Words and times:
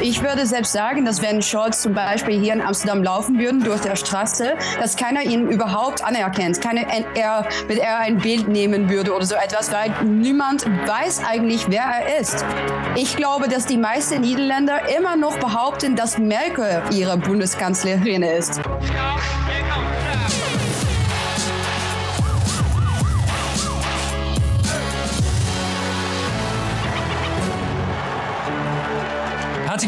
Ich 0.00 0.22
würde 0.22 0.46
selbst 0.46 0.72
sagen, 0.72 1.04
dass 1.04 1.22
wenn 1.22 1.42
Scholz 1.42 1.82
zum 1.82 1.92
Beispiel 1.92 2.38
hier 2.38 2.52
in 2.52 2.60
Amsterdam 2.60 3.02
laufen 3.02 3.38
würde 3.38 3.58
durch 3.58 3.80
der 3.80 3.96
Straße, 3.96 4.54
dass 4.80 4.96
keiner 4.96 5.22
ihn 5.22 5.48
überhaupt 5.48 6.04
anerkennt. 6.04 6.60
Keine, 6.60 6.86
er, 7.14 7.46
wenn 7.66 7.78
er 7.78 7.98
ein 7.98 8.18
Bild 8.18 8.46
nehmen 8.48 8.88
würde 8.90 9.12
oder 9.14 9.24
so 9.24 9.34
etwas, 9.34 9.72
weil 9.72 9.90
niemand 10.04 10.64
weiß 10.86 11.22
eigentlich, 11.28 11.68
wer 11.68 11.82
er 11.82 12.20
ist. 12.20 12.44
Ich 12.94 13.16
glaube, 13.16 13.48
dass 13.48 13.66
die 13.66 13.76
meisten 13.76 14.20
Niederländer 14.20 14.80
immer 14.96 15.16
noch 15.16 15.38
behaupten, 15.38 15.96
dass 15.96 16.18
Merkel 16.18 16.82
ihre 16.92 17.16
Bundeskanzlerin 17.16 18.22
ist. 18.22 18.60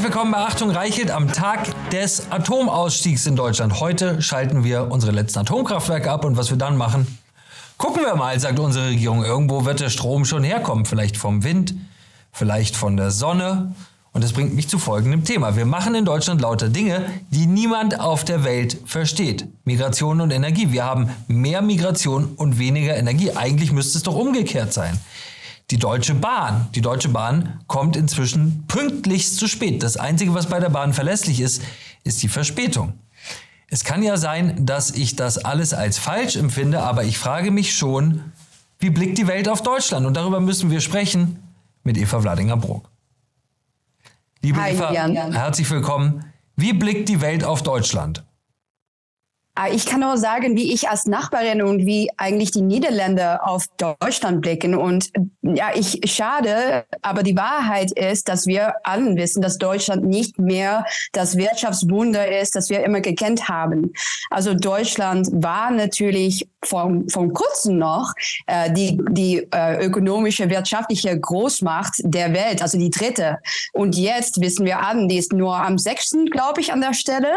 Herzlich 0.01 0.15
willkommen 0.15 0.33
bei 0.33 0.39
Achtung 0.39 0.71
Reichelt 0.71 1.11
am 1.11 1.31
Tag 1.31 1.91
des 1.91 2.33
Atomausstiegs 2.33 3.27
in 3.27 3.37
Deutschland. 3.37 3.81
Heute 3.81 4.23
schalten 4.23 4.65
wir 4.65 4.91
unsere 4.91 5.13
letzten 5.13 5.41
Atomkraftwerke 5.41 6.11
ab 6.11 6.25
und 6.25 6.39
was 6.39 6.49
wir 6.49 6.57
dann 6.57 6.79
machen, 6.79 7.19
gucken 7.77 8.03
wir 8.07 8.15
mal, 8.15 8.41
sagt 8.41 8.59
unsere 8.61 8.87
Regierung. 8.89 9.23
Irgendwo 9.23 9.67
wird 9.67 9.81
der 9.81 9.91
Strom 9.91 10.25
schon 10.25 10.43
herkommen, 10.43 10.87
vielleicht 10.87 11.19
vom 11.19 11.45
Wind, 11.45 11.75
vielleicht 12.33 12.77
von 12.77 12.97
der 12.97 13.11
Sonne. 13.11 13.75
Und 14.15 14.25
das 14.25 14.33
bringt 14.33 14.55
mich 14.55 14.69
zu 14.71 14.79
folgendem 14.79 15.25
Thema. 15.25 15.55
Wir 15.55 15.67
machen 15.67 15.95
in 15.95 16.07
Deutschland 16.07 16.41
lauter 16.41 16.71
Dinge, 16.71 17.05
die 17.29 17.47
niemand 17.47 18.01
auf 18.01 18.25
der 18.25 18.43
Welt 18.43 18.79
versteht. 18.87 19.49
Migration 19.65 20.23
und 20.23 20.31
Energie. 20.31 20.73
Wir 20.73 20.87
haben 20.87 21.11
mehr 21.29 21.61
Migration 21.61 22.33
und 22.37 22.59
weniger 22.59 22.97
Energie. 22.97 23.33
Eigentlich 23.33 23.71
müsste 23.71 23.99
es 23.99 24.05
doch 24.05 24.17
umgekehrt 24.17 24.73
sein 24.73 24.99
die 25.71 25.79
Deutsche 25.79 26.15
Bahn. 26.15 26.69
Die 26.75 26.81
Deutsche 26.81 27.09
Bahn 27.09 27.61
kommt 27.67 27.97
inzwischen 27.97 28.65
pünktlichst 28.67 29.37
zu 29.37 29.47
spät. 29.47 29.83
Das 29.83 29.97
Einzige, 29.97 30.35
was 30.35 30.49
bei 30.49 30.59
der 30.59 30.69
Bahn 30.69 30.93
verlässlich 30.93 31.41
ist, 31.41 31.63
ist 32.03 32.23
die 32.23 32.29
Verspätung. 32.29 32.95
Es 33.69 33.85
kann 33.85 34.03
ja 34.03 34.17
sein, 34.17 34.67
dass 34.67 34.91
ich 34.91 35.15
das 35.15 35.39
alles 35.39 35.73
als 35.73 35.99
falsch 35.99 36.37
empfinde, 36.37 36.83
aber 36.83 37.05
ich 37.05 37.19
frage 37.19 37.53
mich 37.53 37.75
schon, 37.75 38.33
wie 38.81 38.91
blickt 38.91 39.17
die 39.19 39.29
Welt 39.29 39.49
auf 39.49 39.63
Deutschland? 39.63 40.07
Und 40.07 40.17
darüber 40.17 40.41
müssen 40.41 40.71
wir 40.71 40.81
sprechen 40.81 41.39
mit 41.85 41.97
Eva 41.97 42.21
Vladinger-Bruck. 42.21 42.91
Liebe 44.43 44.61
Hi, 44.61 44.73
Eva, 44.73 44.93
Jan. 44.93 45.33
herzlich 45.33 45.71
willkommen. 45.71 46.25
Wie 46.57 46.73
blickt 46.73 47.09
die 47.09 47.21
Welt 47.21 47.45
auf 47.45 47.63
Deutschland? 47.63 48.25
Ah, 49.63 49.69
ich 49.71 49.85
kann 49.85 50.01
nur 50.01 50.17
sagen, 50.17 50.57
wie 50.57 50.73
ich 50.73 50.89
als 50.89 51.05
Nachbarin 51.05 51.61
und 51.61 51.85
wie 51.85 52.09
eigentlich 52.17 52.51
die 52.51 52.63
Niederländer 52.63 53.47
auf 53.47 53.67
Deutschland 53.77 54.41
blicken. 54.41 54.75
Und 54.75 55.11
ja, 55.43 55.73
ich 55.75 56.01
schade, 56.07 56.87
aber 57.03 57.23
die 57.23 57.37
Wahrheit 57.37 57.93
ist, 57.93 58.31
dass 58.31 58.47
wir 58.47 58.73
allen 58.85 59.19
wissen, 59.19 59.43
dass 59.43 59.59
Deutschland 59.59 60.07
nicht 60.07 60.39
mehr 60.39 60.87
das 61.13 61.37
Wirtschaftswunder 61.37 62.41
ist, 62.41 62.57
das 62.57 62.71
wir 62.71 62.83
immer 62.83 63.03
gekannt 63.03 63.51
haben. 63.51 63.93
Also 64.31 64.55
Deutschland 64.55 65.29
war 65.31 65.71
natürlich 65.71 66.49
von, 66.65 67.09
von 67.09 67.33
kurzem 67.33 67.79
noch 67.79 68.13
äh, 68.47 68.73
die, 68.73 68.99
die 69.11 69.47
äh, 69.53 69.85
ökonomische, 69.85 70.51
wirtschaftliche 70.51 71.19
Großmacht 71.19 71.95
der 72.01 72.33
Welt, 72.35 72.63
also 72.63 72.79
die 72.79 72.91
dritte. 72.91 73.39
Und 73.73 73.97
jetzt 73.97 74.41
wissen 74.41 74.67
wir 74.67 74.81
alle, 74.81 75.07
die 75.07 75.17
ist 75.17 75.33
nur 75.33 75.57
am 75.57 75.79
sechsten, 75.79 76.27
glaube 76.27 76.61
ich, 76.61 76.73
an 76.73 76.81
der 76.81 76.95
Stelle. 76.95 77.33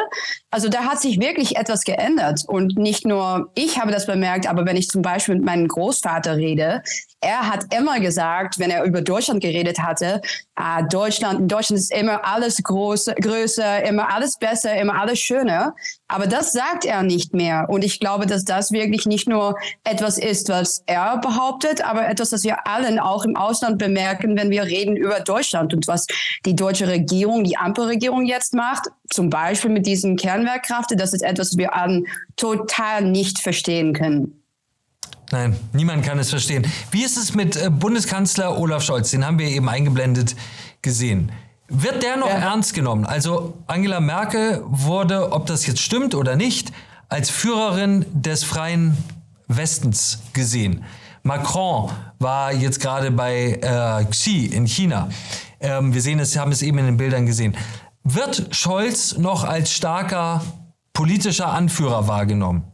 Also 0.52 0.70
da 0.70 0.86
hat 0.86 1.02
sich 1.02 1.20
wirklich 1.20 1.58
etwas 1.58 1.84
geändert. 1.84 2.42
Und 2.48 2.78
nicht 2.78 3.06
nur 3.06 3.52
ich 3.56 3.80
habe 3.80 3.92
das 3.92 4.06
bemerkt, 4.06 4.48
aber 4.48 4.66
wenn 4.66 4.76
ich 4.76 4.90
zum 4.90 5.02
Beispiel 5.02 5.36
mit 5.36 5.46
meinem 5.46 5.68
Großvater 5.68 6.38
rede, 6.38 6.84
er 7.24 7.50
hat 7.50 7.74
immer 7.74 8.00
gesagt, 8.00 8.60
wenn 8.60 8.70
er 8.70 8.84
über 8.84 9.02
Deutschland 9.02 9.42
geredet 9.42 9.80
hatte, 9.80 10.22
ah, 10.56 10.82
Deutschland, 10.82 11.40
in 11.40 11.48
Deutschland 11.48 11.80
ist 11.80 11.94
immer 11.94 12.26
alles 12.26 12.58
groß, 12.62 13.12
größer, 13.22 13.84
immer 13.86 14.14
alles 14.14 14.38
besser, 14.38 14.76
immer 14.76 15.00
alles 15.00 15.20
schöner. 15.20 15.76
Aber 16.08 16.28
das 16.28 16.52
sagt 16.52 16.86
er 16.86 17.02
nicht 17.02 17.34
mehr. 17.34 17.68
Und 17.70 17.84
ich 17.84 18.00
glaube, 18.00 18.26
dass 18.26 18.44
das 18.44 18.72
wirklich 18.72 19.06
nicht 19.06 19.28
nur 19.28 19.58
etwas 19.84 20.18
ist, 20.18 20.50
was 20.50 20.84
er 20.86 21.18
behauptet, 21.18 21.84
aber 21.84 22.08
etwas, 22.08 22.32
das 22.32 22.44
wir 22.44 22.68
allen 22.68 23.00
auch 23.00 23.26
im 23.26 23.36
Ausland 23.36 23.80
bemerken, 23.80 24.38
wenn 24.38 24.50
wir 24.50 24.64
reden 24.64 24.98
über 24.98 25.22
Deutschland 25.22 25.74
und 25.74 25.88
was 25.88 26.06
die 26.46 26.56
deutsche 26.56 26.88
Regierung, 26.88 27.44
die 27.44 27.58
Ampelregierung 27.58 28.26
jetzt 28.26 28.54
macht, 28.54 28.90
zum 29.10 29.30
Beispiel 29.30 29.72
mit 29.72 29.86
diesen 29.86 30.18
Kernwerkkraften, 30.18 30.98
das 30.98 31.14
ist 31.14 31.24
etwas, 31.24 31.52
was 31.52 31.58
wir 31.58 31.74
allen 31.74 32.06
total 32.36 33.04
nicht 33.04 33.40
verstehen 33.40 33.94
können. 33.94 34.43
Nein, 35.32 35.56
niemand 35.74 36.06
kann 36.06 36.20
es 36.20 36.30
verstehen. 36.30 36.66
Wie 36.92 37.04
ist 37.04 37.18
es 37.18 37.34
mit 37.34 37.56
äh, 37.56 37.70
Bundeskanzler 37.70 38.58
Olaf 38.60 38.84
Scholz? 38.84 39.12
Den 39.12 39.26
haben 39.26 39.40
wir 39.40 39.48
eben 39.48 39.68
eingeblendet 39.68 40.36
gesehen. 40.82 41.32
Wird 41.70 42.04
der 42.04 42.18
noch 42.18 42.28
ja. 42.28 42.36
ernst 42.36 42.74
genommen? 42.74 43.06
Also 43.06 43.58
Angela 43.68 44.00
Merkel 44.00 44.62
wurde, 44.66 45.32
ob 45.32 45.48
das 45.48 45.66
jetzt 45.66 45.82
stimmt 45.82 46.14
oder 46.14 46.36
nicht, 46.36 46.72
als 47.10 47.30
Führerin 47.30 48.06
des 48.14 48.44
freien 48.44 48.98
Westens 49.48 50.20
gesehen. 50.34 50.84
Macron 51.24 51.90
war 52.20 52.54
jetzt 52.54 52.80
gerade 52.82 53.10
bei 53.12 53.60
äh, 53.62 54.06
Xi 54.06 54.46
in 54.46 54.68
China. 54.68 55.10
Ähm, 55.60 55.94
wir 55.94 56.02
sehen 56.02 56.20
es, 56.20 56.38
haben 56.38 56.52
es 56.52 56.62
eben 56.62 56.78
in 56.80 56.86
den 56.86 56.98
Bildern 56.98 57.26
gesehen. 57.26 57.56
Wird 58.04 58.50
Scholz 58.52 59.18
noch 59.18 59.46
als 59.46 59.72
starker 59.72 60.44
politischer 60.92 61.48
Anführer 61.54 62.08
wahrgenommen? 62.08 62.66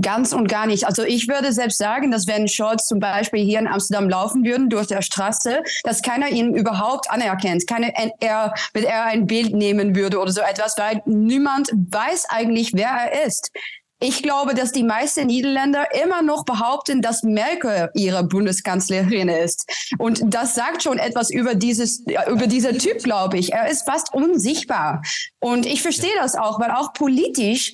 Ganz 0.00 0.32
und 0.32 0.48
gar 0.48 0.66
nicht. 0.66 0.84
Also 0.84 1.04
ich 1.04 1.28
würde 1.28 1.52
selbst 1.52 1.78
sagen, 1.78 2.10
dass 2.10 2.26
wenn 2.26 2.48
Scholz 2.48 2.86
zum 2.86 2.98
Beispiel 2.98 3.44
hier 3.44 3.60
in 3.60 3.68
Amsterdam 3.68 4.08
laufen 4.08 4.44
würde 4.44 4.66
durch 4.66 4.88
der 4.88 5.00
Straße, 5.00 5.62
dass 5.84 6.02
keiner 6.02 6.28
ihn 6.28 6.54
überhaupt 6.54 7.08
anerkennt. 7.08 7.68
Keine, 7.68 7.92
er, 8.20 8.52
wenn 8.72 8.82
er 8.82 9.04
ein 9.04 9.28
Bild 9.28 9.54
nehmen 9.54 9.94
würde 9.94 10.18
oder 10.18 10.32
so 10.32 10.40
etwas, 10.40 10.76
weil 10.76 11.02
niemand 11.06 11.70
weiß 11.72 12.26
eigentlich, 12.30 12.72
wer 12.74 12.88
er 12.88 13.26
ist. 13.26 13.52
Ich 13.98 14.22
glaube, 14.22 14.54
dass 14.54 14.72
die 14.72 14.82
meisten 14.82 15.26
Niederländer 15.26 15.86
immer 16.02 16.20
noch 16.20 16.44
behaupten, 16.44 17.00
dass 17.00 17.22
Merkel 17.22 17.88
ihre 17.94 18.24
Bundeskanzlerin 18.24 19.28
ist. 19.28 19.70
Und 19.98 20.20
das 20.22 20.54
sagt 20.54 20.82
schon 20.82 20.98
etwas 20.98 21.30
über 21.30 21.54
dieses, 21.54 22.04
über 22.30 22.46
dieser 22.46 22.76
Typ, 22.76 23.02
glaube 23.02 23.38
ich. 23.38 23.52
Er 23.52 23.70
ist 23.70 23.86
fast 23.86 24.12
unsichtbar. 24.12 25.00
Und 25.40 25.64
ich 25.64 25.80
verstehe 25.80 26.14
das 26.16 26.34
auch, 26.34 26.60
weil 26.60 26.72
auch 26.72 26.92
politisch 26.92 27.72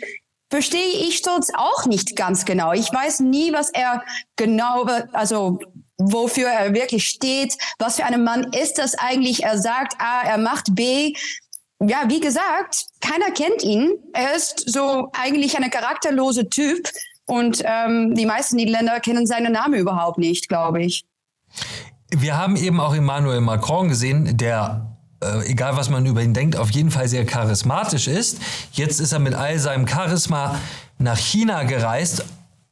verstehe 0.52 1.08
ich 1.08 1.16
Stolz 1.16 1.50
auch 1.56 1.86
nicht 1.86 2.14
ganz 2.14 2.44
genau. 2.44 2.74
Ich 2.74 2.92
weiß 2.92 3.20
nie, 3.20 3.54
was 3.54 3.70
er 3.70 4.02
genau, 4.36 4.84
also 5.14 5.58
wofür 5.96 6.48
er 6.48 6.74
wirklich 6.74 7.08
steht, 7.08 7.56
was 7.78 7.96
für 7.96 8.04
ein 8.04 8.22
Mann 8.22 8.52
ist 8.52 8.76
das 8.76 8.94
eigentlich. 8.94 9.44
Er 9.44 9.56
sagt 9.56 9.94
A, 9.98 10.20
er 10.26 10.36
macht 10.36 10.74
B. 10.74 11.14
Ja, 11.80 12.02
wie 12.08 12.20
gesagt, 12.20 12.84
keiner 13.00 13.30
kennt 13.30 13.62
ihn. 13.62 13.94
Er 14.12 14.36
ist 14.36 14.70
so 14.70 15.08
eigentlich 15.14 15.56
ein 15.56 15.70
charakterlose 15.70 16.50
Typ 16.50 16.86
und 17.24 17.62
ähm, 17.64 18.14
die 18.14 18.26
meisten 18.26 18.56
Niederländer 18.56 19.00
kennen 19.00 19.26
seinen 19.26 19.54
Namen 19.54 19.80
überhaupt 19.80 20.18
nicht, 20.18 20.50
glaube 20.50 20.82
ich. 20.82 21.06
Wir 22.10 22.36
haben 22.36 22.56
eben 22.56 22.78
auch 22.78 22.94
Emmanuel 22.94 23.40
Macron 23.40 23.88
gesehen, 23.88 24.36
der 24.36 24.91
äh, 25.22 25.50
egal 25.50 25.76
was 25.76 25.90
man 25.90 26.04
über 26.06 26.22
ihn 26.22 26.34
denkt, 26.34 26.56
auf 26.56 26.70
jeden 26.70 26.90
Fall 26.90 27.08
sehr 27.08 27.24
charismatisch 27.24 28.08
ist. 28.08 28.38
Jetzt 28.72 29.00
ist 29.00 29.12
er 29.12 29.18
mit 29.18 29.34
all 29.34 29.58
seinem 29.58 29.86
Charisma 29.86 30.58
nach 30.98 31.18
China 31.18 31.62
gereist 31.64 32.24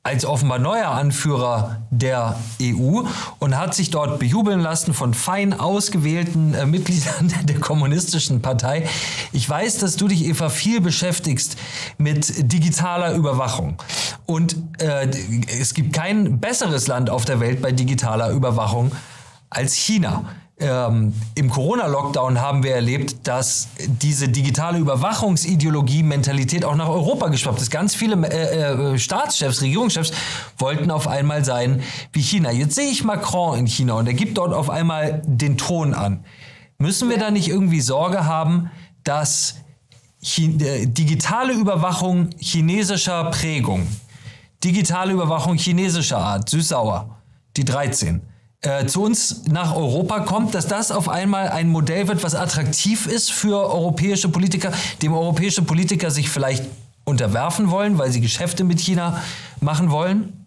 als 0.02 0.24
offenbar 0.24 0.58
neuer 0.58 0.88
Anführer 0.88 1.82
der 1.90 2.36
EU 2.62 3.02
und 3.38 3.58
hat 3.58 3.74
sich 3.74 3.90
dort 3.90 4.18
bejubeln 4.18 4.60
lassen 4.60 4.94
von 4.94 5.12
fein 5.12 5.52
ausgewählten 5.52 6.54
äh, 6.54 6.64
Mitgliedern 6.66 7.32
der 7.44 7.60
kommunistischen 7.60 8.40
Partei. 8.40 8.88
Ich 9.32 9.48
weiß, 9.48 9.78
dass 9.78 9.96
du 9.96 10.08
dich, 10.08 10.24
Eva, 10.24 10.48
viel 10.48 10.80
beschäftigst 10.80 11.56
mit 11.98 12.50
digitaler 12.50 13.14
Überwachung. 13.14 13.76
Und 14.24 14.56
äh, 14.78 15.08
es 15.60 15.74
gibt 15.74 15.92
kein 15.92 16.40
besseres 16.40 16.86
Land 16.86 17.10
auf 17.10 17.26
der 17.26 17.40
Welt 17.40 17.60
bei 17.60 17.70
digitaler 17.70 18.30
Überwachung 18.30 18.92
als 19.50 19.74
China 19.74 20.24
ähm, 20.60 21.14
im 21.34 21.50
Corona-Lockdown 21.50 22.40
haben 22.40 22.62
wir 22.62 22.74
erlebt, 22.74 23.26
dass 23.26 23.68
diese 23.86 24.28
digitale 24.28 24.78
Überwachungsideologie, 24.78 26.02
Mentalität 26.02 26.64
auch 26.64 26.74
nach 26.76 26.88
Europa 26.88 27.28
geschwappt 27.28 27.60
ist. 27.60 27.70
Ganz 27.70 27.94
viele 27.94 28.16
äh, 28.28 28.94
äh, 28.94 28.98
Staatschefs, 28.98 29.62
Regierungschefs 29.62 30.12
wollten 30.58 30.90
auf 30.90 31.08
einmal 31.08 31.44
sein 31.44 31.82
wie 32.12 32.20
China. 32.20 32.50
Jetzt 32.50 32.74
sehe 32.74 32.90
ich 32.90 33.04
Macron 33.04 33.58
in 33.58 33.66
China 33.66 33.94
und 33.94 34.06
er 34.06 34.14
gibt 34.14 34.38
dort 34.38 34.52
auf 34.52 34.70
einmal 34.70 35.22
den 35.24 35.56
Ton 35.56 35.94
an. 35.94 36.24
Müssen 36.78 37.08
wir 37.08 37.18
da 37.18 37.30
nicht 37.30 37.48
irgendwie 37.48 37.80
Sorge 37.80 38.26
haben, 38.26 38.70
dass 39.04 39.56
Chi 40.22 40.56
äh, 40.62 40.86
digitale 40.86 41.54
Überwachung 41.54 42.30
chinesischer 42.38 43.30
Prägung, 43.30 43.86
digitale 44.62 45.12
Überwachung 45.14 45.56
chinesischer 45.56 46.18
Art, 46.18 46.50
süß-sauer, 46.50 47.16
die 47.56 47.64
13, 47.64 48.20
äh, 48.62 48.86
zu 48.86 49.02
uns 49.02 49.44
nach 49.48 49.74
Europa 49.74 50.20
kommt, 50.20 50.54
dass 50.54 50.66
das 50.66 50.90
auf 50.90 51.08
einmal 51.08 51.48
ein 51.48 51.68
Modell 51.68 52.08
wird, 52.08 52.22
was 52.22 52.34
attraktiv 52.34 53.06
ist 53.06 53.32
für 53.32 53.56
europäische 53.56 54.28
Politiker, 54.28 54.72
dem 55.02 55.12
europäische 55.12 55.62
Politiker 55.62 56.10
sich 56.10 56.28
vielleicht 56.28 56.64
unterwerfen 57.04 57.70
wollen, 57.70 57.98
weil 57.98 58.10
sie 58.10 58.20
Geschäfte 58.20 58.64
mit 58.64 58.80
China 58.80 59.22
machen 59.60 59.90
wollen? 59.90 60.39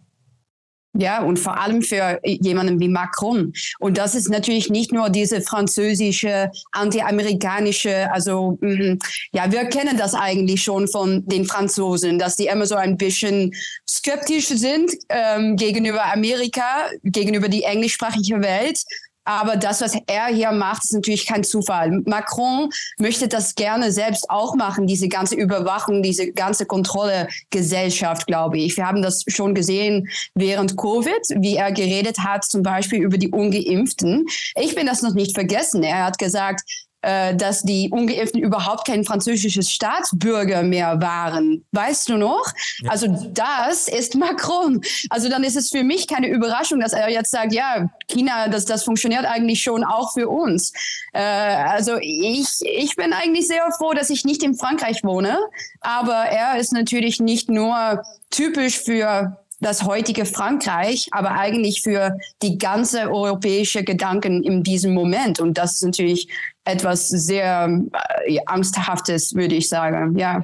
Ja, 0.95 1.23
und 1.23 1.39
vor 1.39 1.59
allem 1.59 1.81
für 1.81 2.19
jemanden 2.23 2.79
wie 2.79 2.87
Macron. 2.87 3.51
Und 3.79 3.97
das 3.97 4.13
ist 4.13 4.29
natürlich 4.29 4.69
nicht 4.69 4.91
nur 4.91 5.09
diese 5.09 5.41
französische, 5.41 6.51
anti-amerikanische, 6.71 8.11
also 8.11 8.59
mm, 8.61 8.99
ja, 9.31 9.51
wir 9.51 9.65
kennen 9.65 9.97
das 9.97 10.13
eigentlich 10.13 10.61
schon 10.61 10.87
von 10.87 11.25
den 11.25 11.45
Franzosen, 11.45 12.19
dass 12.19 12.35
die 12.35 12.45
immer 12.45 12.67
so 12.67 12.75
ein 12.75 12.97
bisschen 12.97 13.51
skeptisch 13.89 14.49
sind 14.49 14.91
ähm, 15.09 15.55
gegenüber 15.55 16.13
Amerika, 16.13 16.89
gegenüber 17.03 17.49
die 17.49 17.63
englischsprachige 17.63 18.43
Welt. 18.43 18.83
Aber 19.25 19.55
das, 19.55 19.81
was 19.81 19.95
er 20.07 20.27
hier 20.27 20.51
macht, 20.51 20.83
ist 20.83 20.93
natürlich 20.93 21.25
kein 21.25 21.43
Zufall. 21.43 22.01
Macron 22.05 22.69
möchte 22.97 23.27
das 23.27 23.55
gerne 23.55 23.91
selbst 23.91 24.29
auch 24.29 24.55
machen, 24.55 24.87
diese 24.87 25.07
ganze 25.07 25.35
Überwachung, 25.35 26.03
diese 26.03 26.31
ganze 26.31 26.65
Kontrolle 26.65 27.27
Gesellschaft, 27.49 28.27
glaube 28.27 28.57
ich. 28.57 28.75
Wir 28.77 28.87
haben 28.87 29.01
das 29.01 29.23
schon 29.27 29.55
gesehen 29.55 30.09
während 30.35 30.77
Covid, 30.77 31.21
wie 31.37 31.55
er 31.55 31.71
geredet 31.71 32.19
hat, 32.19 32.43
zum 32.43 32.63
Beispiel 32.63 33.01
über 33.01 33.17
die 33.17 33.31
Ungeimpften. 33.31 34.25
Ich 34.59 34.75
bin 34.75 34.87
das 34.87 35.01
noch 35.01 35.13
nicht 35.13 35.33
vergessen. 35.33 35.83
Er 35.83 36.05
hat 36.05 36.17
gesagt, 36.17 36.61
äh, 37.03 37.35
dass 37.35 37.63
die 37.63 37.89
Ungeimpften 37.89 38.41
überhaupt 38.41 38.87
kein 38.87 39.03
französisches 39.03 39.69
Staatsbürger 39.69 40.63
mehr 40.63 41.01
waren. 41.01 41.65
Weißt 41.73 42.07
du 42.07 42.17
noch? 42.17 42.45
Ja. 42.79 42.91
Also 42.91 43.07
das 43.33 43.89
ist 43.89 44.15
Macron. 44.15 44.81
Also 45.09 45.29
dann 45.29 45.43
ist 45.43 45.57
es 45.57 45.69
für 45.69 45.83
mich 45.83 46.07
keine 46.07 46.29
Überraschung, 46.29 46.79
dass 46.79 46.93
er 46.93 47.09
jetzt 47.09 47.31
sagt, 47.31 47.53
ja, 47.53 47.89
China, 48.07 48.47
das, 48.47 48.63
das 48.63 48.85
funktioniert 48.85 49.25
eigentlich 49.25 49.61
schon 49.61 49.83
auch 49.83 50.13
für 50.13 50.29
uns. 50.29 50.71
Äh, 51.11 51.19
also 51.21 51.97
ich, 51.99 52.47
ich 52.61 52.95
bin 52.95 53.11
eigentlich 53.11 53.47
sehr 53.47 53.69
froh, 53.77 53.93
dass 53.93 54.09
ich 54.09 54.23
nicht 54.23 54.41
in 54.41 54.55
Frankreich 54.55 55.03
wohne, 55.03 55.37
aber 55.81 56.15
er 56.15 56.57
ist 56.57 56.71
natürlich 56.71 57.19
nicht 57.19 57.49
nur 57.49 58.01
typisch 58.29 58.79
für 58.79 59.42
das 59.63 59.83
heutige 59.83 60.25
Frankreich, 60.25 61.07
aber 61.11 61.31
eigentlich 61.31 61.81
für 61.81 62.17
die 62.41 62.57
ganze 62.57 63.11
europäische 63.11 63.83
Gedanken 63.83 64.43
in 64.43 64.63
diesem 64.63 64.93
Moment. 64.93 65.39
Und 65.39 65.57
das 65.57 65.75
ist 65.75 65.83
natürlich 65.83 66.27
etwas 66.65 67.09
sehr 67.09 67.81
äh, 68.27 68.39
Angsthaftes, 68.45 69.33
würde 69.35 69.55
ich 69.55 69.69
sagen. 69.69 70.17
Ja. 70.17 70.43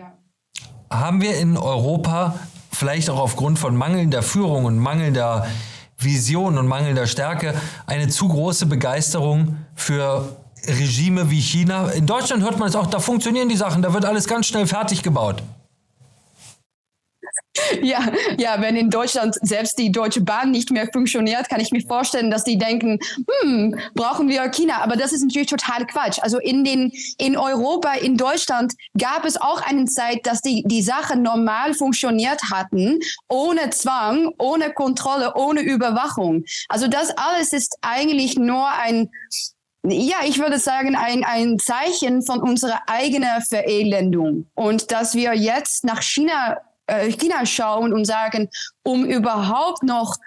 Haben 0.89 1.21
wir 1.21 1.37
in 1.37 1.57
Europa 1.57 2.39
vielleicht 2.71 3.09
auch 3.09 3.19
aufgrund 3.19 3.59
von 3.59 3.75
mangelnder 3.75 4.23
Führung 4.23 4.65
und 4.65 4.79
mangelnder 4.79 5.47
Vision 5.97 6.57
und 6.57 6.67
mangelnder 6.67 7.07
Stärke 7.07 7.53
eine 7.85 8.07
zu 8.07 8.27
große 8.27 8.65
Begeisterung 8.65 9.57
für 9.75 10.37
Regime 10.65 11.29
wie 11.29 11.41
China? 11.41 11.89
In 11.89 12.05
Deutschland 12.05 12.41
hört 12.43 12.57
man 12.57 12.69
es 12.69 12.75
auch, 12.75 12.87
da 12.87 12.99
funktionieren 12.99 13.49
die 13.49 13.57
Sachen, 13.57 13.81
da 13.81 13.93
wird 13.93 14.05
alles 14.05 14.27
ganz 14.27 14.47
schnell 14.47 14.65
fertig 14.65 15.03
gebaut. 15.03 15.43
Ja, 17.81 18.11
ja, 18.37 18.61
wenn 18.61 18.75
in 18.75 18.89
Deutschland 18.89 19.35
selbst 19.41 19.77
die 19.77 19.91
Deutsche 19.91 20.21
Bahn 20.21 20.51
nicht 20.51 20.71
mehr 20.71 20.89
funktioniert, 20.91 21.49
kann 21.49 21.59
ich 21.59 21.71
mir 21.71 21.81
vorstellen, 21.81 22.31
dass 22.31 22.43
die 22.43 22.57
denken, 22.57 22.99
hm, 23.41 23.77
brauchen 23.93 24.27
wir 24.27 24.47
China. 24.49 24.81
Aber 24.81 24.95
das 24.95 25.13
ist 25.13 25.23
natürlich 25.23 25.49
total 25.49 25.85
Quatsch. 25.85 26.19
Also 26.21 26.39
in 26.39 26.63
den, 26.63 26.91
in 27.17 27.37
Europa, 27.37 27.93
in 27.93 28.17
Deutschland 28.17 28.73
gab 28.97 29.25
es 29.25 29.39
auch 29.39 29.61
eine 29.61 29.85
Zeit, 29.85 30.25
dass 30.25 30.41
die, 30.41 30.63
die 30.65 30.81
Sachen 30.81 31.21
normal 31.21 31.73
funktioniert 31.73 32.41
hatten, 32.51 32.99
ohne 33.27 33.69
Zwang, 33.69 34.31
ohne 34.37 34.71
Kontrolle, 34.71 35.33
ohne 35.35 35.61
Überwachung. 35.61 36.43
Also 36.67 36.87
das 36.87 37.11
alles 37.17 37.53
ist 37.53 37.77
eigentlich 37.81 38.37
nur 38.37 38.67
ein, 38.67 39.09
ja, 39.83 40.17
ich 40.25 40.39
würde 40.39 40.59
sagen, 40.59 40.95
ein, 40.95 41.23
ein 41.23 41.57
Zeichen 41.59 42.21
von 42.21 42.41
unserer 42.41 42.81
eigenen 42.87 43.41
Verelendung. 43.41 44.47
Und 44.55 44.91
dass 44.91 45.15
wir 45.15 45.33
jetzt 45.35 45.83
nach 45.85 46.01
China 46.01 46.57
äh, 46.89 47.11
China 47.11 47.45
schauen 47.45 47.93
und 47.93 48.05
sagen, 48.05 48.49
um 48.83 49.05
überhaupt 49.05 49.83
noch 49.83 50.17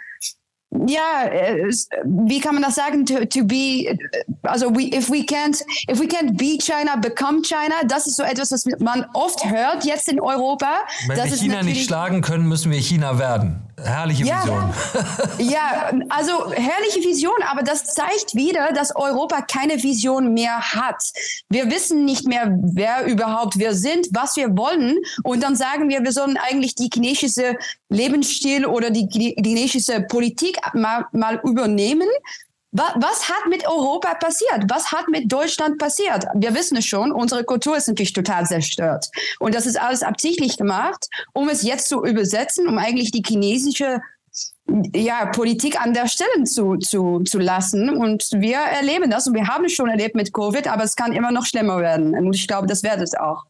ja, 0.87 1.27
äh, 1.27 1.71
wie 2.05 2.41
kann 2.41 2.55
man 2.55 2.63
das 2.63 2.77
sagen? 2.77 3.05
To, 3.05 3.27
to 3.27 3.45
be, 3.45 3.95
also 4.43 4.75
we, 4.75 4.85
if 4.95 5.11
we 5.11 5.21
can't, 5.21 5.61
if 5.91 6.01
we 6.01 6.07
can't 6.07 6.37
be 6.39 6.57
China, 6.59 6.97
become 6.97 7.43
China. 7.43 7.75
Das 7.87 8.07
ist 8.07 8.17
so 8.17 8.23
etwas, 8.23 8.53
was 8.53 8.65
man 8.79 9.05
oft 9.13 9.45
hört 9.45 9.85
jetzt 9.85 10.09
in 10.09 10.19
Europa. 10.19 10.81
Wenn 11.07 11.17
das 11.17 11.31
wir 11.31 11.37
China 11.37 11.63
nicht 11.63 11.87
schlagen 11.87 12.23
können, 12.23 12.49
müssen 12.49 12.73
wir 12.73 12.81
China 12.81 13.19
werden. 13.19 13.61
Herrliche 13.81 14.25
ja, 14.25 14.43
Vision. 14.43 14.75
Ja, 15.39 15.93
also 16.09 16.53
herrliche 16.53 17.01
Vision, 17.01 17.35
aber 17.51 17.63
das 17.63 17.95
zeigt 17.95 18.35
wieder, 18.35 18.73
dass 18.73 18.95
Europa 18.95 19.43
keine 19.43 19.83
Vision 19.83 20.35
mehr 20.35 20.61
hat. 20.61 21.03
Wir 21.49 21.71
wissen 21.71 22.05
nicht 22.05 22.27
mehr, 22.27 22.55
wer 22.63 23.07
überhaupt 23.07 23.59
wir 23.59 23.75
sind, 23.75 24.09
was 24.13 24.37
wir 24.37 24.57
wollen. 24.57 24.99
Und 25.25 25.43
dann 25.43 25.57
sagen 25.57 25.89
wir, 25.89 26.03
wir 26.03 26.13
sollen 26.13 26.37
eigentlich 26.37 26.75
die 26.75 26.91
chinesische 26.93 27.57
Lebensstil 27.89 28.67
oder 28.67 28.91
die, 28.91 29.09
die 29.09 29.35
chinesische 29.43 30.03
Politik 30.03 30.59
mal, 30.75 31.07
mal 31.13 31.41
übernehmen. 31.43 32.09
Was 32.73 33.29
hat 33.29 33.49
mit 33.51 33.69
Europa 33.69 34.15
passiert? 34.15 34.65
Was 34.69 34.93
hat 34.93 35.09
mit 35.09 35.31
Deutschland 35.31 35.79
passiert? 35.79 36.25
Wir 36.35 36.55
wissen 36.55 36.79
es 36.79 36.87
schon, 36.87 37.13
unsere 37.13 37.45
Kultur 37.45 37.77
ist 37.77 37.87
natürlich 37.87 38.15
total 38.15 38.47
zerstört. 38.47 39.11
Und 39.39 39.55
das 39.55 39.67
ist 39.67 39.79
alles 39.79 40.03
absichtlich 40.03 40.57
gemacht, 40.57 41.07
um 41.35 41.51
es 41.51 41.63
jetzt 41.63 41.89
zu 41.89 42.03
übersetzen, 42.03 42.67
um 42.67 42.79
eigentlich 42.79 43.11
die 43.11 43.23
chinesische 43.27 44.01
ja, 44.95 45.27
Politik 45.27 45.79
an 45.81 45.93
der 45.93 46.09
Stelle 46.09 46.45
zu, 46.45 46.77
zu, 46.79 47.21
zu 47.21 47.39
lassen. 47.39 47.91
Und 47.91 48.31
wir 48.33 48.57
erleben 48.57 49.11
das 49.11 49.27
und 49.27 49.35
wir 49.35 49.49
haben 49.49 49.67
es 49.67 49.73
schon 49.73 49.91
erlebt 49.91 50.15
mit 50.15 50.33
Covid, 50.33 50.67
aber 50.69 50.85
es 50.85 50.97
kann 50.97 51.13
immer 51.13 51.31
noch 51.31 51.45
schlimmer 51.45 51.79
werden. 51.81 52.15
Und 52.15 52.35
ich 52.35 52.49
glaube, 52.49 52.67
das 52.67 52.83
wird 52.83 53.03
es 53.03 53.15
auch. 53.15 53.45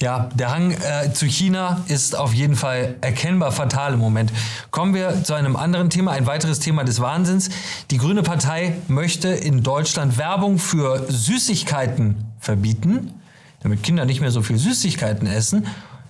Ja, 0.00 0.28
der 0.34 0.50
Hang 0.50 0.72
äh, 0.72 1.12
zu 1.12 1.26
China 1.26 1.82
ist 1.88 2.16
auf 2.16 2.34
jeden 2.34 2.56
Fall 2.56 2.96
erkennbar 3.00 3.52
fatal 3.52 3.94
im 3.94 4.00
Moment. 4.00 4.32
Kommen 4.70 4.94
wir 4.94 5.24
zu 5.24 5.34
einem 5.34 5.56
anderen 5.56 5.90
Thema, 5.90 6.12
ein 6.12 6.26
weiteres 6.26 6.60
Thema 6.60 6.84
des 6.84 7.00
Wahnsinns. 7.00 7.48
Die 7.90 7.96
Grüne 7.96 8.22
Partei 8.22 8.74
möchte 8.88 9.28
in 9.28 9.62
Deutschland 9.62 10.18
Werbung 10.18 10.58
für 10.58 11.06
Süßigkeiten 11.10 12.16
verbieten, 12.38 13.14
damit 13.62 13.82
Kinder 13.82 14.04
nicht 14.04 14.20
mehr 14.20 14.30
so 14.30 14.42
viel 14.42 14.58
Süßigkeiten 14.58 15.26
essen. 15.26 15.66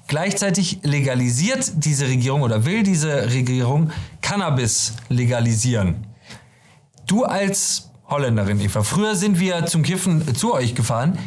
Gleichzeitig 0.07 0.81
legalisiert 0.83 1.73
diese 1.77 2.07
Regierung 2.09 2.43
oder 2.43 2.67
will 2.67 2.83
diese 2.83 3.31
Regierung 3.33 3.91
Cannabis 4.21 4.95
legalisieren. 5.09 6.07
Du 7.07 7.25
als 7.25 7.91
Holländerin, 8.09 8.61
Eva, 8.61 8.83
früher 8.83 9.15
sind 9.15 9.41
wir 9.41 9.67
zum 9.67 9.83
Kiffen 9.83 10.35
zu 10.35 10.53
euch 10.53 10.75
gefahren. 10.75 11.19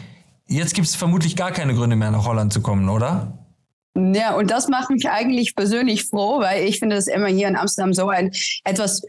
Jetzt 0.48 0.74
gibt 0.74 0.88
es 0.88 0.96
vermutlich 0.96 1.36
gar 1.36 1.52
keine 1.52 1.74
Gründe 1.74 1.96
mehr, 1.96 2.12
nach 2.12 2.26
Holland 2.26 2.54
zu 2.54 2.62
kommen, 2.62 2.88
oder? 2.90 3.38
Ja, 3.96 4.36
und 4.36 4.52
das 4.52 4.68
macht 4.68 4.90
mich 4.92 5.10
eigentlich 5.10 5.56
persönlich 5.56 6.06
froh, 6.06 6.40
weil 6.40 6.68
ich 6.68 6.80
finde 6.80 6.96
das 6.96 7.08
immer 7.08 7.28
hier 7.28 7.48
in 7.48 7.56
Amsterdam 7.56 7.94
so 7.94 8.10
ein 8.10 8.32
etwas 8.64 9.02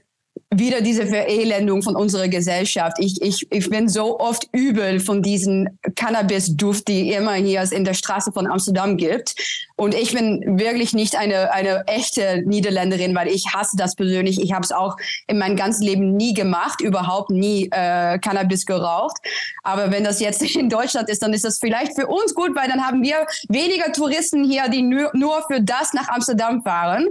wieder 0.50 0.80
diese 0.80 1.06
Verelendung 1.06 1.82
von 1.82 1.94
unserer 1.94 2.28
Gesellschaft. 2.28 2.96
Ich, 3.00 3.20
ich, 3.20 3.46
ich 3.50 3.68
bin 3.68 3.86
so 3.86 4.18
oft 4.18 4.48
übel 4.52 4.98
von 4.98 5.22
diesen 5.22 5.78
Cannabis-Duft, 5.94 6.88
die 6.88 7.12
immer 7.12 7.34
hier 7.34 7.70
in 7.70 7.84
der 7.84 7.92
Straße 7.92 8.32
von 8.32 8.46
Amsterdam 8.46 8.96
gibt. 8.96 9.34
Und 9.76 9.94
ich 9.94 10.12
bin 10.14 10.58
wirklich 10.58 10.94
nicht 10.94 11.16
eine, 11.16 11.52
eine 11.52 11.86
echte 11.86 12.42
Niederländerin, 12.46 13.14
weil 13.14 13.28
ich 13.28 13.52
hasse 13.52 13.76
das 13.76 13.94
persönlich. 13.94 14.40
Ich 14.42 14.52
habe 14.52 14.64
es 14.64 14.72
auch 14.72 14.96
in 15.26 15.36
meinem 15.36 15.54
ganzen 15.54 15.84
Leben 15.84 16.16
nie 16.16 16.32
gemacht, 16.32 16.80
überhaupt 16.80 17.28
nie 17.28 17.68
äh, 17.70 18.18
Cannabis 18.18 18.64
geraucht. 18.64 19.18
Aber 19.62 19.90
wenn 19.90 20.02
das 20.02 20.18
jetzt 20.18 20.42
in 20.56 20.70
Deutschland 20.70 21.10
ist, 21.10 21.22
dann 21.22 21.34
ist 21.34 21.44
das 21.44 21.58
vielleicht 21.58 21.94
für 21.94 22.06
uns 22.06 22.34
gut, 22.34 22.56
weil 22.56 22.68
dann 22.68 22.86
haben 22.86 23.02
wir 23.02 23.26
weniger 23.50 23.92
Touristen 23.92 24.44
hier, 24.44 24.68
die 24.70 24.80
nur, 24.80 25.10
nur 25.12 25.44
für 25.46 25.60
das 25.60 25.92
nach 25.92 26.08
Amsterdam 26.08 26.62
fahren. 26.62 27.06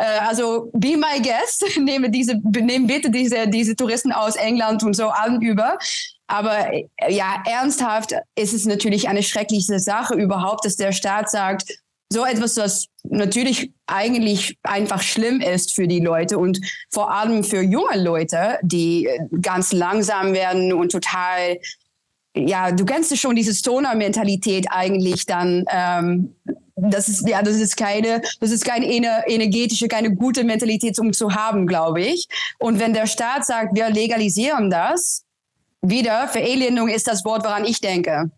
Äh, 0.00 0.18
also 0.26 0.70
be 0.72 0.96
my 0.96 1.20
guest, 1.22 1.64
nehme 1.78 2.10
diese, 2.10 2.40
nehme 2.58 2.86
bitte 2.86 3.10
diese, 3.10 3.46
diese 3.48 3.76
Touristen 3.76 4.12
aus 4.12 4.36
England 4.36 4.82
und 4.82 4.94
so 4.94 5.08
allen 5.08 5.42
über. 5.42 5.78
Aber 6.26 6.72
äh, 6.72 6.86
ja, 7.08 7.42
ernsthaft 7.46 8.14
ist 8.34 8.54
es 8.54 8.64
natürlich 8.64 9.08
eine 9.08 9.22
schreckliche 9.22 9.78
Sache 9.78 10.14
überhaupt, 10.14 10.64
dass 10.64 10.76
der 10.76 10.92
Staat 10.92 11.30
sagt, 11.30 11.64
so 12.12 12.24
etwas, 12.24 12.56
was 12.56 12.86
natürlich 13.04 13.72
eigentlich 13.86 14.56
einfach 14.62 15.02
schlimm 15.02 15.40
ist 15.40 15.74
für 15.74 15.86
die 15.86 16.00
Leute 16.00 16.38
und 16.38 16.58
vor 16.88 17.12
allem 17.12 17.44
für 17.44 17.62
junge 17.62 18.02
Leute, 18.02 18.58
die 18.62 19.08
ganz 19.42 19.72
langsam 19.72 20.32
werden 20.32 20.72
und 20.72 20.90
total, 20.90 21.58
ja, 22.34 22.72
du 22.72 22.84
kennst 22.84 23.16
schon 23.16 23.36
diese 23.36 23.54
Stoner-Mentalität 23.54 24.66
eigentlich 24.70 25.26
dann 25.26 25.64
ähm, 25.70 26.34
das 26.82 27.08
ist 27.08 27.28
ja, 27.28 27.42
das 27.42 27.56
ist 27.56 27.76
keine, 27.76 28.22
das 28.40 28.50
ist 28.50 28.64
keine 28.64 28.86
energetische, 28.86 29.88
keine 29.88 30.14
gute 30.14 30.44
Mentalität, 30.44 30.98
um 30.98 31.12
zu 31.12 31.34
haben, 31.34 31.66
glaube 31.66 32.02
ich. 32.02 32.28
Und 32.58 32.78
wenn 32.78 32.92
der 32.92 33.06
Staat 33.06 33.46
sagt, 33.46 33.74
wir 33.74 33.90
legalisieren 33.90 34.70
das, 34.70 35.24
wieder 35.82 36.28
Verelendung 36.28 36.88
ist 36.88 37.06
das 37.06 37.24
Wort, 37.24 37.44
woran 37.44 37.64
ich 37.64 37.80
denke. 37.80 38.30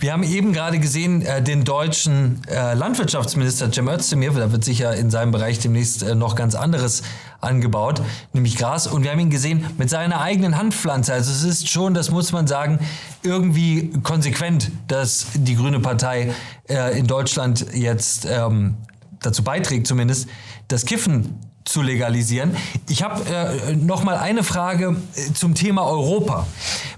Wir 0.00 0.12
haben 0.12 0.22
eben 0.22 0.52
gerade 0.52 0.78
gesehen, 0.78 1.22
äh, 1.22 1.42
den 1.42 1.64
deutschen 1.64 2.40
äh, 2.48 2.74
Landwirtschaftsminister 2.74 3.72
Cem 3.72 3.88
Özdemir, 3.88 4.30
da 4.30 4.52
wird 4.52 4.62
sicher 4.62 4.94
in 4.94 5.10
seinem 5.10 5.32
Bereich 5.32 5.58
demnächst 5.58 6.04
äh, 6.04 6.14
noch 6.14 6.36
ganz 6.36 6.54
anderes 6.54 7.02
angebaut, 7.40 8.00
nämlich 8.32 8.56
Gras. 8.56 8.86
Und 8.86 9.02
wir 9.02 9.10
haben 9.10 9.18
ihn 9.18 9.30
gesehen 9.30 9.66
mit 9.76 9.90
seiner 9.90 10.20
eigenen 10.20 10.56
Handpflanze. 10.56 11.12
Also 11.12 11.32
es 11.32 11.42
ist 11.42 11.68
schon, 11.68 11.94
das 11.94 12.12
muss 12.12 12.30
man 12.30 12.46
sagen, 12.46 12.78
irgendwie 13.24 13.90
konsequent, 14.04 14.70
dass 14.86 15.26
die 15.34 15.56
Grüne 15.56 15.80
Partei 15.80 16.32
äh, 16.68 16.96
in 16.96 17.08
Deutschland 17.08 17.66
jetzt 17.72 18.24
ähm, 18.30 18.76
dazu 19.20 19.42
beiträgt, 19.42 19.88
zumindest 19.88 20.28
das 20.68 20.86
Kiffen 20.86 21.40
zu 21.64 21.82
legalisieren. 21.82 22.56
Ich 22.88 23.02
habe 23.02 23.24
äh, 23.28 23.74
noch 23.74 24.04
mal 24.04 24.16
eine 24.16 24.44
Frage 24.44 24.96
äh, 25.16 25.32
zum 25.32 25.56
Thema 25.56 25.82
Europa, 25.88 26.46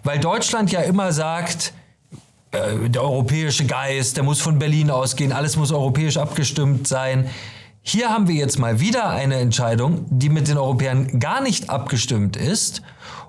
weil 0.04 0.21
Deutschland 0.21 0.71
ja 0.71 0.80
immer 0.80 1.12
sagt, 1.12 1.73
der 2.52 3.02
europäische 3.02 3.64
Geist, 3.64 4.16
der 4.16 4.25
muss 4.25 4.40
von 4.40 4.59
Berlin 4.59 4.90
ausgehen, 4.90 5.33
alles 5.33 5.57
muss 5.57 5.71
europäisch 5.73 6.16
abgestimmt 6.16 6.88
sein. 6.88 7.30
Hier 7.83 8.11
haben 8.11 8.28
wir 8.28 8.35
jetzt 8.35 8.59
mal 8.59 8.80
wieder 8.80 9.09
eine 9.09 9.37
Entscheidung, 9.37 10.04
die 10.11 10.28
mit 10.28 10.49
den 10.49 10.59
Europäern 10.59 11.19
gar 11.19 11.40
nicht 11.40 11.71
abgestimmt 11.71 12.37
ist 12.37 12.83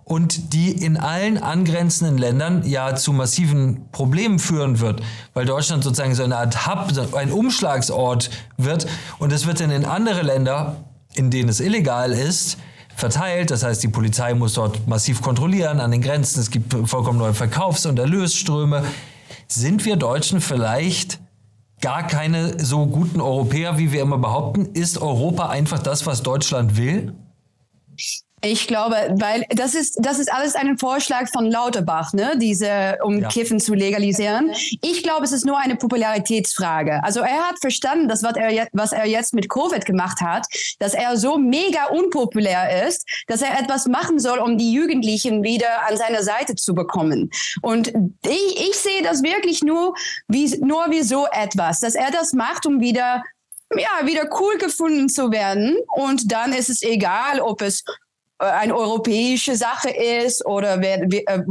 und 0.04 0.54
die 0.54 0.72
in 0.72 0.98
allen 0.98 1.38
angrenzenden 1.38 2.18
Ländern 2.18 2.68
ja 2.68 2.96
zu 2.96 3.14
massiven 3.14 3.90
Problemen 3.92 4.40
führen 4.40 4.80
wird, 4.80 5.02
weil 5.34 5.46
Deutschland 5.46 5.84
sozusagen 5.84 6.16
so 6.16 6.24
eine 6.24 6.38
Art 6.38 6.68
Hub, 6.68 7.16
ein 7.16 7.32
Umschlagsort 7.32 8.30
wird 8.58 8.88
und 9.20 9.32
es 9.32 9.46
wird 9.46 9.62
dann 9.62 9.72
in 9.72 9.86
andere 9.86 10.24
Länder, 10.24 10.84
in 11.14 11.30
denen 11.30 11.48
es 11.48 11.60
illegal 11.60 12.12
ist, 12.12 12.58
verteilt. 12.96 13.52
Das 13.52 13.64
heißt, 13.64 13.82
die 13.84 13.88
Polizei 13.88 14.34
muss 14.34 14.56
dort 14.56 14.88
massiv 14.88 15.22
kontrollieren 15.22 15.80
an 15.80 15.92
den 15.92 16.02
Grenzen. 16.02 16.42
Es 16.42 16.52
gibt 16.52 16.74
vollkommen 16.90 17.20
neue 17.20 17.34
Verkaufs- 17.34 17.86
und 17.86 17.98
Erlösströme. 17.98 18.84
Sind 19.52 19.84
wir 19.84 19.98
Deutschen 19.98 20.40
vielleicht 20.40 21.20
gar 21.82 22.08
keine 22.08 22.64
so 22.64 22.86
guten 22.86 23.20
Europäer, 23.20 23.78
wie 23.78 23.92
wir 23.92 24.02
immer 24.02 24.18
behaupten? 24.18 24.68
Ist 24.68 24.98
Europa 24.98 25.50
einfach 25.50 25.80
das, 25.80 26.06
was 26.06 26.24
Deutschland 26.24 26.78
will? 26.78 27.14
Ich 28.44 28.68
glaube, 28.68 28.96
weil 29.20 29.46
das 29.50 29.76
ist, 29.76 29.98
das 30.00 30.18
ist 30.18 30.34
alles 30.34 30.56
ein 30.56 30.78
Vorschlag 30.78 31.30
von 31.32 31.46
Lauterbach, 31.46 32.12
ne? 32.14 32.34
diese, 32.38 32.98
um 33.04 33.20
ja. 33.20 33.28
Kiffen 33.28 33.60
zu 33.60 33.76
legalisieren. 33.76 34.52
Ich 34.82 35.04
glaube, 35.04 35.26
es 35.26 35.32
ist 35.32 35.46
nur 35.46 35.60
eine 35.60 35.76
Popularitätsfrage. 35.76 37.04
Also 37.04 37.20
er 37.20 37.50
hat 37.50 37.60
verstanden, 37.60 38.08
dass 38.08 38.24
was 38.24 38.36
er, 38.36 38.68
was 38.74 38.94
er 38.94 39.06
jetzt 39.06 39.36
mit 39.36 39.48
Covid 39.48 39.86
gemacht 39.86 40.22
hat, 40.22 40.48
dass 40.80 40.96
er 40.96 41.18
so 41.18 41.38
mega 41.38 41.86
unpopulär 41.92 42.88
ist, 42.88 43.08
dass 43.28 43.44
er 43.44 43.60
etwas 43.60 43.86
machen 43.86 44.20
soll, 44.20 44.40
um 44.40 44.58
die 44.58 44.74
Jugendlichen 44.74 45.44
wieder 45.44 45.88
an 45.88 45.98
seine 45.98 46.24
Seite 46.24 46.56
zu 46.56 46.74
bekommen. 46.74 47.30
Und 47.62 47.94
ich, 48.26 48.70
ich 48.70 48.76
sehe 48.76 49.04
das 49.04 49.22
wirklich 49.22 49.62
nur 49.62 49.94
wie, 50.28 50.58
nur 50.62 50.90
wie 50.90 51.04
so 51.04 51.28
etwas, 51.32 51.80
dass 51.80 51.94
er 51.94 52.10
das 52.10 52.34
macht, 52.34 52.66
um 52.66 52.82
wieder 52.82 53.24
ja, 53.78 54.06
wieder 54.06 54.28
cool 54.40 54.58
gefunden 54.58 55.08
zu 55.08 55.32
werden. 55.32 55.78
Und 55.96 56.32
dann 56.32 56.52
ist 56.52 56.70
es 56.70 56.82
egal, 56.82 57.40
ob 57.40 57.62
es 57.62 57.84
eine 58.42 58.76
europäische 58.76 59.56
Sache 59.56 59.90
ist 59.90 60.46
oder 60.46 60.82
wer, 60.82 61.04
äh, 61.04 61.44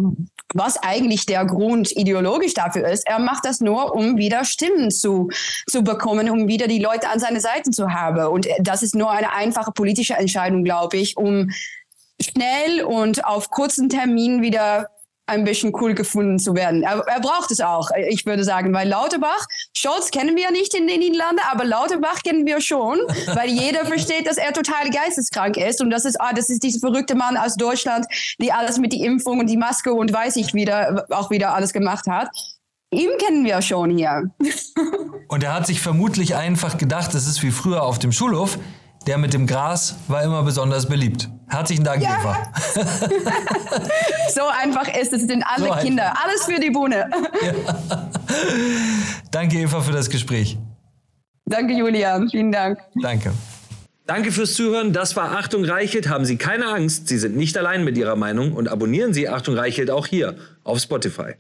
was 0.55 0.83
eigentlich 0.83 1.27
der 1.27 1.45
Grund 1.45 1.93
ideologisch 1.97 2.55
dafür 2.55 2.89
ist. 2.89 3.07
Er 3.07 3.19
macht 3.19 3.45
das 3.45 3.61
nur, 3.61 3.95
um 3.95 4.17
wieder 4.17 4.45
Stimmen 4.45 4.91
zu, 4.91 5.29
zu 5.69 5.83
bekommen, 5.83 6.29
um 6.29 6.49
wieder 6.49 6.67
die 6.67 6.81
Leute 6.83 7.09
an 7.09 7.21
seine 7.21 7.41
Seite 7.41 7.71
zu 7.71 7.93
haben. 7.93 8.27
Und 8.27 8.49
das 8.59 8.83
ist 8.83 8.95
nur 8.95 9.11
eine 9.11 9.33
einfache 9.33 9.73
politische 9.73 10.15
Entscheidung, 10.15 10.65
glaube 10.65 10.97
ich, 10.97 11.17
um 11.17 11.51
schnell 12.21 12.83
und 12.83 13.25
auf 13.25 13.51
kurzen 13.51 13.89
Termin 13.89 14.43
wieder 14.43 14.89
ein 15.31 15.45
bisschen 15.45 15.73
cool 15.81 15.95
gefunden 15.95 16.39
zu 16.39 16.55
werden. 16.55 16.83
Er, 16.83 16.99
er, 17.07 17.21
braucht 17.21 17.51
es 17.51 17.61
auch, 17.61 17.91
ich 18.09 18.27
würde 18.27 18.45
sagen, 18.45 18.75
weil 18.75 18.89
Lauterbach, 18.89 19.47
Scholz 19.77 20.11
kennen 20.11 20.37
wir 20.37 20.51
nicht 20.51 20.75
in 20.75 20.87
den 20.87 21.01
Niederlanden, 21.01 21.41
aber 21.51 21.65
Lauterbach 21.65 22.23
kennen 22.23 22.45
wir 22.47 22.61
schon, 22.61 22.99
weil 23.35 23.49
jeder 23.49 23.87
versteht, 23.87 24.27
dass 24.27 24.37
er 24.37 24.53
total 24.53 24.91
geisteskrank 24.91 25.57
ist 25.57 25.81
und 25.81 25.91
das 25.91 26.05
ist, 26.05 26.21
ah, 26.21 26.33
das 26.35 26.51
ist 26.51 26.63
dieser 26.63 26.81
verrückte 26.81 27.15
Mann 27.15 27.37
aus 27.37 27.55
Deutschland, 27.55 28.07
die 28.41 28.53
alles 28.53 28.79
mit 28.79 28.93
die 28.93 29.05
Impfung 29.05 29.39
und 29.39 29.49
die 29.49 29.57
Maske 29.57 29.95
und 29.95 30.13
weiß 30.13 30.37
ich 30.37 30.53
wieder, 30.53 31.07
auch 31.11 31.31
wieder 31.31 31.55
alles 31.55 31.73
gemacht 31.73 32.07
hat. 32.07 32.29
Ihm 32.93 33.11
kennen 33.19 33.45
wir 33.45 33.63
schon 33.63 33.97
hier. 33.97 34.31
und 35.29 35.45
er 35.45 35.55
hat 35.55 35.67
sich 35.67 35.81
vermutlich 35.81 36.35
einfach 36.35 36.77
gedacht, 36.77 37.15
das 37.15 37.29
ist 37.29 37.43
wie 37.43 37.53
früher 37.53 37.85
auf 37.85 38.01
dem 38.01 38.11
Schulhof, 38.11 38.59
der 39.07 39.19
mit 39.19 39.33
dem 39.33 39.47
Gras 39.47 39.97
war 40.09 40.23
immer 40.23 40.43
besonders 40.43 40.87
beliebt. 40.87 41.29
Herzlichen 41.49 41.85
Dank, 41.85 42.03
ja. 42.03 42.21
Eva. 42.21 42.53
so 44.35 44.43
einfach 44.63 44.89
ist 44.95 45.13
es, 45.13 45.23
sind 45.23 45.43
alle 45.43 45.67
so 45.67 45.75
Kinder. 45.75 46.15
Alles 46.25 46.45
für 46.45 46.61
die 46.61 46.71
Bohne. 46.71 47.11
Ja. 47.43 48.09
Danke, 49.31 49.59
Eva, 49.59 49.81
für 49.81 49.93
das 49.93 50.09
Gespräch. 50.09 50.59
Danke, 51.47 51.73
Julian. 51.75 52.29
Vielen 52.29 52.53
Dank. 52.53 52.79
Danke. 53.01 53.33
Danke 54.07 54.31
fürs 54.31 54.55
Zuhören. 54.55 54.93
Das 54.93 55.17
war 55.17 55.37
Achtung 55.37 55.65
Reichelt. 55.65 56.09
Haben 56.09 56.25
Sie 56.25 56.37
keine 56.37 56.67
Angst. 56.67 57.09
Sie 57.09 57.19
sind 57.19 57.37
nicht 57.37 57.57
allein 57.57 57.83
mit 57.85 57.97
Ihrer 57.97 58.17
Meinung 58.17 58.53
und 58.53 58.69
abonnieren 58.69 59.15
Sie 59.15 59.29
Achtung 59.29 59.57
Reichelt 59.57 59.91
auch 59.91 60.07
hier 60.07 60.37
auf 60.63 60.79
Spotify. 60.79 61.35